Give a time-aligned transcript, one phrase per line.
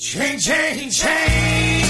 [0.00, 1.84] Chain, chain, chain.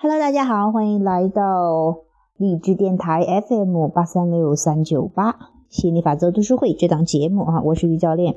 [0.00, 2.00] Hello，大家好，欢迎来到
[2.36, 5.36] 励志电台 FM 八三六三九八
[5.68, 8.34] 吸引力法则读书会这档节目啊，我是于教练。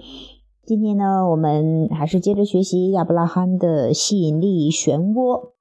[0.63, 5.53] 今天呢，我们还是接着学习亚伯拉罕的吸引力漩涡。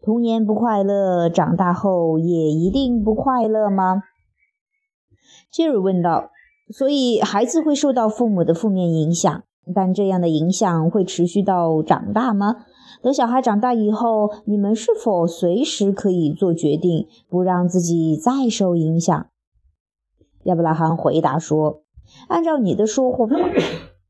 [0.00, 4.04] 童年不快乐，长大后也一定不快乐吗？
[5.50, 6.30] 杰瑞问道。
[6.70, 9.42] 所以，孩子会受到父母的负面影响，
[9.74, 12.64] 但这样的影响会持续到长大吗？
[13.02, 19.26] 等小孩长大以后，你们是否随时可以做决定，不让自己再受影响？
[20.44, 21.82] 亚伯拉罕回答说
[22.28, 23.26] ：“按照你的说话，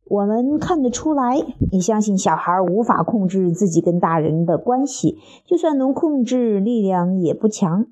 [0.09, 7.87] 我们看得出来，你相信小孩无法控制自己跟大人的关系，就算能控制，力量也不强。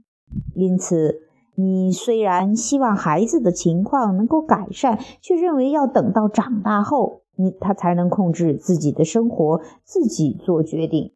[0.54, 1.20] 因此。”
[1.54, 11.12] 你虽然希望孩子的情况能够改善，却认为要等到长大后，你他才能控制自己的生活，自己做决定。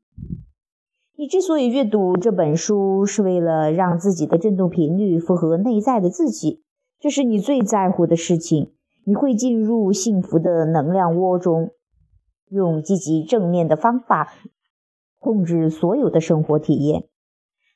[1.17, 6.63] 你之所以阅读这本书，是为了让自己的振动频率符合内在的自己，
[7.01, 8.73] 这是你最在乎的事情。
[9.05, 11.71] 你会进入幸福的能量窝中，
[12.51, 14.35] 用积极正面的方法
[15.19, 17.05] 控制所有的生活体验。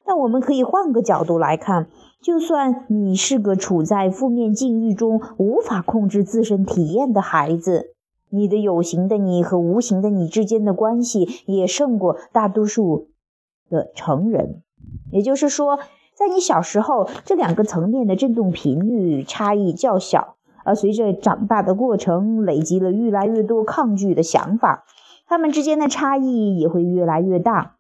[0.04, 1.88] 那我们可以换个角度来看，
[2.22, 7.94] 就算你是个处在负面境遇中无法控制自身体验的孩子，
[8.28, 13.08] 你的有形的你和无形的你之间的关系也胜过大多数
[13.70, 14.62] 的成人。
[15.10, 15.78] 也就是说，
[16.14, 24.84] 在你小时候，这两个层面的振动频率差异较小，而随着长大的过程，累积了越来越多抗拒的想法，
[25.26, 27.76] 他们之间的差异也会越来越大。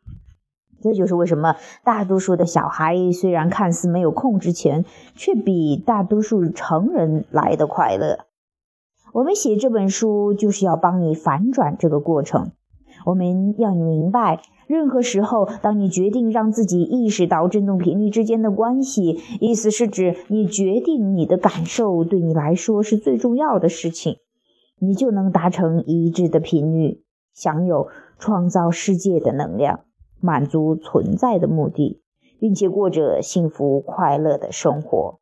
[0.82, 8.26] 这就是为什么大多数的小孩虽然看似没有控制权，却比大多数成人来的快乐。
[9.12, 12.52] 我们写这本书就是要帮你反转这个过程。
[13.06, 24.16] 我们要你明白，任何时候，当你决定让自己意识到振动频率之间的关系，意思是指你决定你的感受对你来说是最重要的事情，
[24.78, 27.02] 你就能达成一致的频率，
[27.32, 27.88] 享有
[28.18, 29.80] 创造世界的能量。
[30.20, 32.00] 满足存在的目的，
[32.38, 35.18] 并且过着幸福快乐的生活。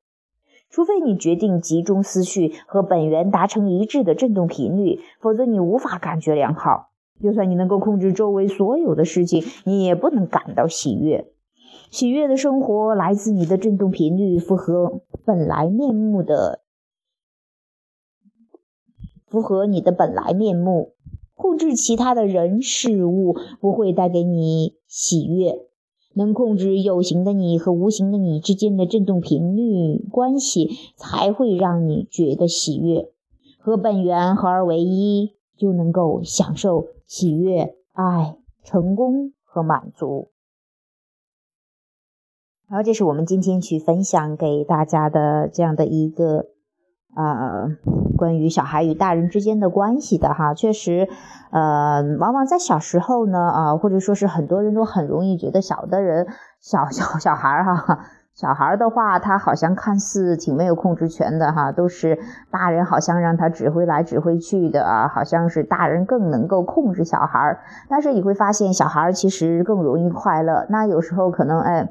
[0.71, 6.91] 除非你决定集中思绪和本源达成一致的振动频率，否则你无法感觉良好。
[7.23, 11.33] 就算你能够控制周围所有的事情，你也不能感到喜悦。
[11.91, 16.61] 喜悦的生活来自你的振动频率符合本来面目的，
[19.27, 20.93] 符合你的本来面目。
[21.39, 25.61] 控制其他的人事物不会带给你喜悦，
[26.15, 33.13] 能控制有形的你和无形的你之间的振动频率关系，才会让你觉得喜悦。
[33.61, 40.31] 和本源合而为一，就能够享受喜悦、爱、成功和满足。
[42.69, 46.49] 好，这是我们今天去分享给大家的这样的一个
[47.23, 47.69] 啊。
[48.17, 51.09] 关于小孩与大人之间的关系的哈，确实，
[51.53, 56.27] 呃，往往在小时候呢，啊，或者说是很多人都很容易觉得小的人，
[56.61, 58.01] 小小小孩儿哈，
[58.35, 62.19] 小孩儿的话，他好像看似挺没有控制权的哈，都是
[62.51, 70.67] 大人好像让他指挥来指挥去的啊，好像是大人更能够控制小孩儿，但是你会发现，小孩儿其实更容易快乐。
[70.71, 71.89] 那有时候可能哎。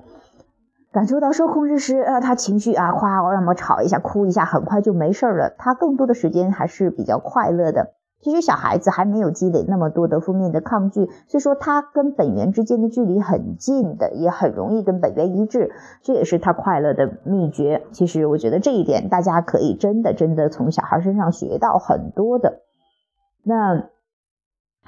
[0.98, 5.54] 感受到受控制时，呃，他情绪啊，哗，我要么吵一下，哭一下，很快就没事了。
[5.56, 7.94] 他更多的时间还是比较快乐的。
[8.20, 15.70] 其实小孩子还没有积累那么多的负面的抗拒，所以说他跟本源之间的距离很近的，也很容易跟本源一致，
[16.02, 17.84] 这也是他快乐的秘诀。
[17.92, 22.62] 其实我觉得这一点大家可以真的真的从小孩身上学到很多的。
[23.44, 23.90] 那。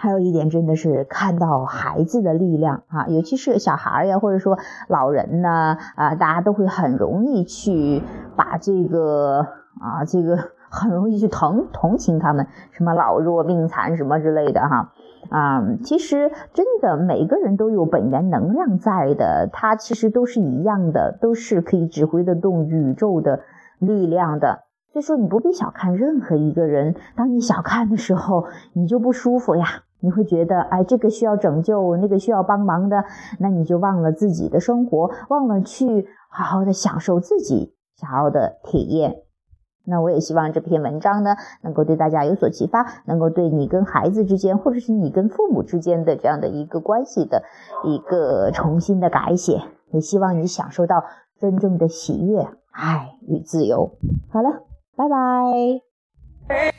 [0.01, 8.01] 还有一点真的是看到孩子的力量啊，尤其是小孩呀，或者说老人呢，啊，大家都会很容易去
[8.37, 9.45] 把这个
[9.81, 10.37] 啊，这个
[10.69, 14.93] 很容易去同同情他们，什么老弱病残什么之类的哈
[15.29, 23.41] 啊，其实真的每个人都有本源能量在的，他其实都是一样的，都是可以指挥得动宇宙的
[23.79, 24.63] 力量的。
[24.93, 26.95] 所以说，你不必小看任何一个人。
[27.15, 29.83] 当你小看的时候，你就不舒服呀。
[30.01, 33.03] 你会觉得，哎，这个需要拯救，那个需要帮忙的，
[33.39, 39.17] 那你就忘了自己的生活，忘了去好好的享受自己想要的体验。
[39.85, 47.43] 那我也希望这篇文章呢，能够对大家有所启发，能够对你跟孩子之间，或者是你跟父母之间的这样的一个关系的
[47.83, 49.61] 一个重新的改写。
[49.91, 51.03] 也希望你享受到
[51.39, 53.91] 真正的喜悦、爱与自由。
[54.29, 54.63] 好了。
[54.99, 56.78] 拜拜。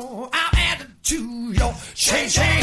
[0.00, 2.59] I'll add it to your chain chain.